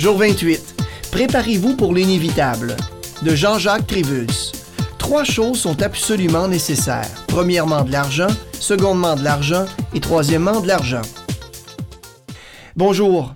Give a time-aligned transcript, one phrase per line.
[0.00, 0.76] Jour 28.
[1.12, 2.74] Préparez-vous pour l'inévitable.
[3.22, 4.50] De Jean-Jacques Trivulus.
[4.96, 7.10] Trois choses sont absolument nécessaires.
[7.28, 8.28] Premièrement, de l'argent.
[8.58, 9.66] Secondement, de l'argent.
[9.92, 11.02] Et troisièmement, de l'argent.
[12.76, 13.34] Bonjour.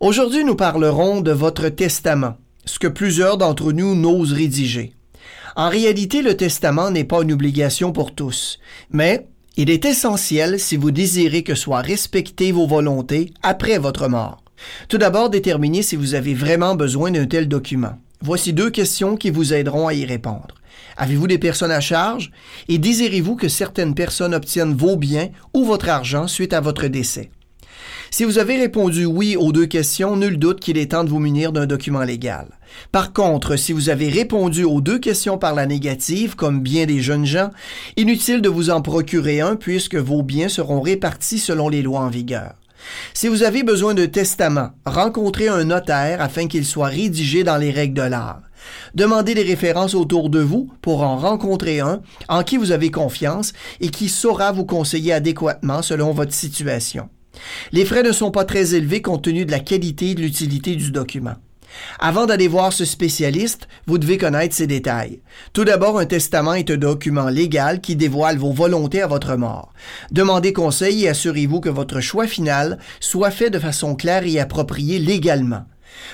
[0.00, 4.94] Aujourd'hui, nous parlerons de votre testament, ce que plusieurs d'entre nous n'osent rédiger.
[5.56, 9.26] En réalité, le testament n'est pas une obligation pour tous, mais
[9.58, 14.42] il est essentiel si vous désirez que soient respectées vos volontés après votre mort.
[14.88, 17.98] Tout d'abord, déterminez si vous avez vraiment besoin d'un tel document.
[18.20, 20.54] Voici deux questions qui vous aideront à y répondre.
[20.96, 22.30] Avez-vous des personnes à charge?
[22.68, 27.30] Et désirez-vous que certaines personnes obtiennent vos biens ou votre argent suite à votre décès?
[28.10, 31.18] Si vous avez répondu oui aux deux questions, nul doute qu'il est temps de vous
[31.18, 32.46] munir d'un document légal.
[32.92, 37.00] Par contre, si vous avez répondu aux deux questions par la négative, comme bien des
[37.00, 37.50] jeunes gens,
[37.96, 42.10] inutile de vous en procurer un puisque vos biens seront répartis selon les lois en
[42.10, 42.52] vigueur.
[43.14, 47.70] Si vous avez besoin de testament, rencontrez un notaire afin qu'il soit rédigé dans les
[47.70, 48.42] règles de l'art.
[48.94, 53.52] Demandez des références autour de vous pour en rencontrer un en qui vous avez confiance
[53.80, 57.08] et qui saura vous conseiller adéquatement selon votre situation.
[57.72, 60.76] Les frais ne sont pas très élevés compte tenu de la qualité et de l'utilité
[60.76, 61.36] du document.
[61.98, 65.20] Avant d'aller voir ce spécialiste, vous devez connaître ces détails.
[65.52, 69.72] Tout d'abord, un testament est un document légal qui dévoile vos volontés à votre mort.
[70.10, 74.98] Demandez conseil et assurez-vous que votre choix final soit fait de façon claire et appropriée
[74.98, 75.64] légalement.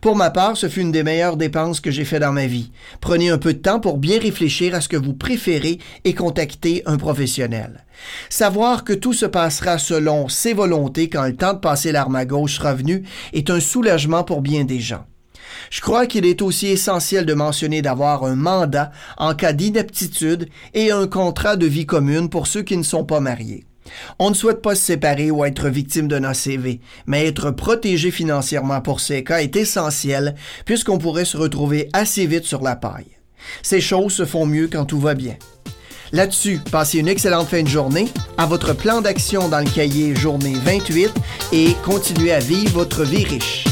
[0.00, 2.70] Pour ma part, ce fut une des meilleures dépenses que j'ai fait dans ma vie.
[3.00, 6.82] Prenez un peu de temps pour bien réfléchir à ce que vous préférez et contactez
[6.86, 7.84] un professionnel.
[8.28, 12.24] Savoir que tout se passera selon ses volontés quand le temps de passer l'arme à
[12.24, 15.06] gauche sera venu est un soulagement pour bien des gens.
[15.70, 20.90] Je crois qu'il est aussi essentiel de mentionner d'avoir un mandat en cas d'inaptitude et
[20.90, 23.64] un contrat de vie commune pour ceux qui ne sont pas mariés.
[24.18, 28.80] On ne souhaite pas se séparer ou être victime d'un ACV, mais être protégé financièrement
[28.80, 33.18] pour ces cas est essentiel puisqu'on pourrait se retrouver assez vite sur la paille.
[33.62, 35.36] Ces choses se font mieux quand tout va bien.
[36.12, 40.54] Là-dessus, passez une excellente fin de journée, à votre plan d'action dans le cahier journée
[40.62, 41.10] 28
[41.52, 43.71] et continuez à vivre votre vie riche.